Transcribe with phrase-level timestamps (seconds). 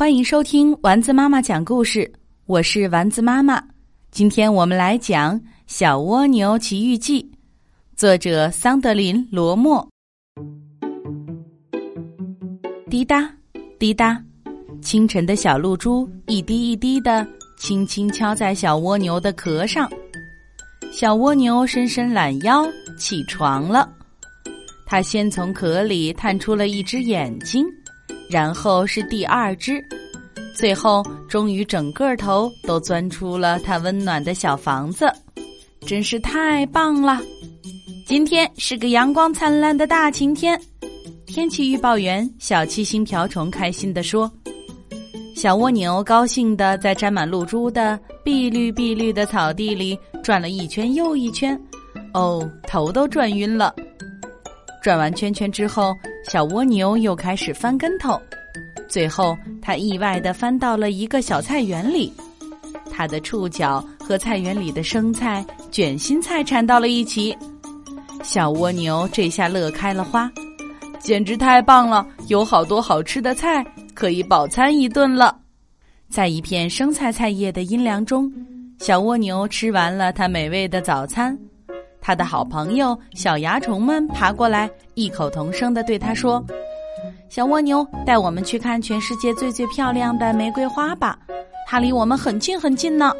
[0.00, 2.10] 欢迎收听丸子妈妈讲故事，
[2.46, 3.62] 我是丸子妈妈。
[4.10, 7.22] 今天我们来讲《小蜗牛奇遇记》，
[7.98, 9.86] 作者桑德林·罗默。
[12.88, 13.30] 滴答
[13.78, 14.18] 滴答，
[14.80, 17.28] 清晨的小露珠一滴一滴的
[17.58, 19.86] 轻轻敲在小蜗牛的壳上。
[20.90, 22.66] 小蜗牛伸伸懒腰，
[22.98, 23.86] 起床了。
[24.86, 27.66] 它先从壳里探出了一只眼睛。
[28.30, 29.84] 然后是第二只，
[30.54, 35.12] 最后终于整个头都钻出了它温暖的小房子，
[35.84, 37.20] 真是太棒了！
[38.06, 40.58] 今天是个阳光灿烂的大晴天。
[41.26, 44.30] 天气预报员小七星瓢虫开心地说
[45.34, 51.60] ：“小蜗牛高兴地在沾满露珠的碧绿碧绿的草地里转了一圈又一圈，
[52.14, 53.74] 哦，头都转晕了。
[54.80, 55.92] 转完圈圈之后。”
[56.28, 58.20] 小蜗牛又开始翻跟头，
[58.88, 62.12] 最后它意外的翻到了一个小菜园里，
[62.90, 67.36] 它的触角和菜园里的生菜、卷心菜缠到了一起。
[68.22, 70.30] 小蜗牛这下乐开了花，
[70.98, 72.06] 简直太棒了！
[72.28, 73.64] 有好多好吃的菜，
[73.94, 75.36] 可以饱餐一顿了。
[76.10, 78.30] 在一片生菜菜叶的阴凉中，
[78.78, 81.36] 小蜗牛吃完了它美味的早餐。
[82.00, 86.44] 他的好朋友小蚜虫们爬过来，异口同声的对他说
[87.28, 91.18] ：“小蜗牛，带我们去看全世界最最漂亮的玫瑰花吧，
[91.66, 93.12] 它离我们很近很近呢。”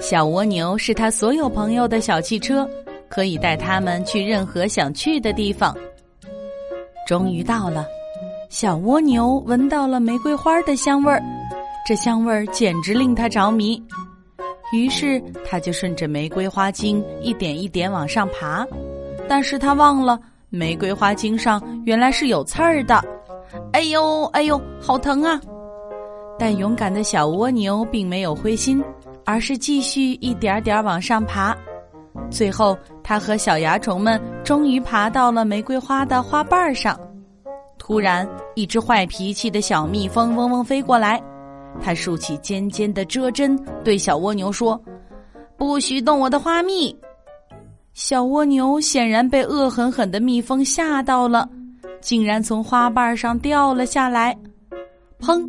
[0.00, 2.68] 小蜗牛是他所有朋友的小汽车，
[3.08, 5.76] 可以带他们去任何想去的地方。
[7.06, 7.86] 终于到了，
[8.48, 11.22] 小蜗牛闻到了玫瑰花的香味儿，
[11.86, 13.80] 这香味儿简直令他着迷。
[14.72, 18.66] 于是，他就顺着玫瑰花茎一点一点往上爬，
[19.28, 23.02] 但是他忘了玫瑰花茎上原来是有刺儿的。
[23.72, 25.38] 哎呦，哎呦，好疼啊！
[26.38, 28.82] 但勇敢的小蜗牛并没有灰心，
[29.26, 31.54] 而是继续一点点往上爬。
[32.30, 36.98] 最后，他和小蚜虫们终于爬到了玫瑰花的花瓣上。
[37.78, 41.22] 突然，一只坏脾气的小蜜蜂嗡嗡飞过来。
[41.80, 44.80] 他竖起尖尖的遮针，对小蜗牛说
[45.56, 46.94] ：“不许动我的花蜜！”
[47.94, 51.48] 小蜗牛显然被恶狠狠的蜜蜂吓到了，
[52.00, 54.36] 竟然从花瓣上掉了下来。
[55.20, 55.48] 砰！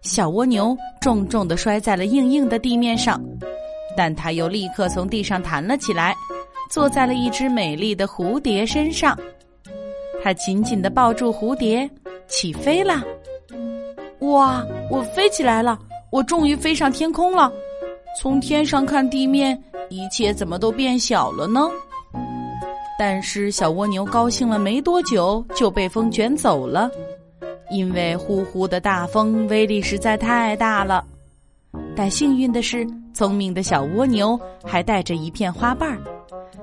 [0.00, 3.22] 小蜗牛重重的摔在了硬硬的地面上，
[3.96, 6.14] 但它又立刻从地上弹了起来，
[6.70, 9.18] 坐在了一只美丽的蝴蝶身上。
[10.22, 11.88] 它紧紧的抱住蝴蝶，
[12.26, 13.02] 起飞了。
[14.22, 14.64] 哇！
[14.90, 15.78] 我飞起来了，
[16.10, 17.52] 我终于飞上天空了。
[18.20, 21.68] 从天上看地面，一切怎么都变小了呢？
[22.98, 26.90] 但是小蜗牛高兴了没多久，就被风卷走了，
[27.70, 31.04] 因为呼呼的大风威力实在太大了。
[31.96, 35.98] 但幸运的是，聪明的小蜗牛还带着一片花瓣儿，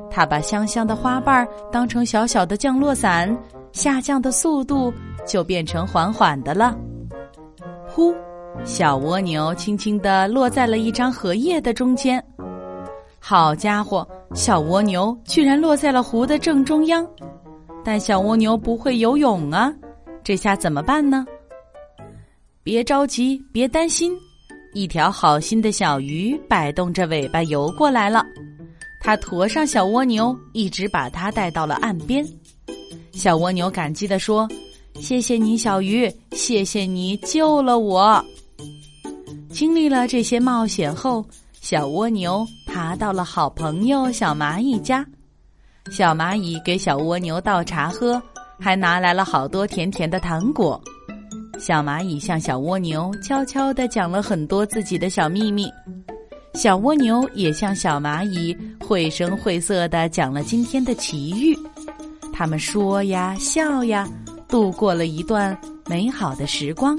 [0.09, 3.35] 它把香香的花瓣儿当成小小的降落伞，
[3.73, 4.93] 下降的速度
[5.27, 6.77] 就变成缓缓的了。
[7.89, 8.13] 呼，
[8.63, 12.23] 小蜗牛轻轻地落在了一张荷叶的中间。
[13.19, 17.05] 好家伙，小蜗牛居然落在了湖的正中央。
[17.83, 19.73] 但小蜗牛不会游泳啊，
[20.23, 21.25] 这下怎么办呢？
[22.63, 24.13] 别着急，别担心，
[24.73, 28.23] 一条好心的小鱼摆动着尾巴游过来了。
[29.01, 32.23] 它驮上小蜗牛，一直把它带到了岸边。
[33.13, 34.47] 小蜗牛感激地说。
[34.95, 38.23] 谢谢你，小鱼，谢谢你救了我。
[39.49, 41.23] 经历了这些冒险后，
[41.59, 45.05] 小蜗牛爬到了好朋友小蚂蚁家。
[45.91, 48.19] 小蚂蚁给小蜗牛倒茶喝，
[48.57, 50.81] 还拿来了好多甜甜的糖果。
[51.59, 55.69] 小蚂蚁向小蜗牛悄悄地讲了很多自己的小秘密，
[56.53, 61.55] 小蜗牛也向小蚂蚁绘声绘色地讲了今天的奇遇。
[62.31, 64.07] 他们说呀，笑呀。
[64.47, 65.55] 度过了一段
[65.89, 66.95] 美好的时光。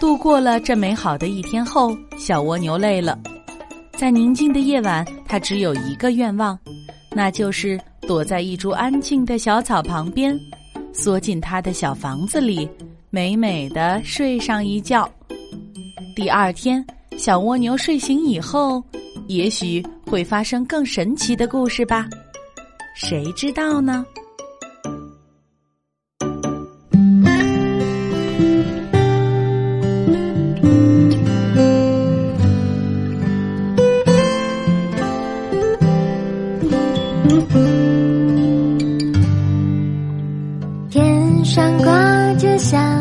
[0.00, 3.18] 度过了这美好的一天后，小蜗牛累了，
[3.98, 6.58] 在宁静的夜晚，它只有一个愿望，
[7.12, 10.40] 那就是躲在一株安静的小草旁边，
[10.94, 12.66] 缩进它的小房子里，
[13.10, 15.06] 美美的睡上一觉。
[16.16, 16.82] 第二天，
[17.18, 18.82] 小蜗牛睡醒以后，
[19.26, 22.08] 也许会发生更神奇的故事吧？
[22.96, 24.02] 谁知道呢？